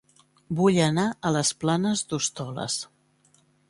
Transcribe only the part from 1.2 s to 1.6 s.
a Les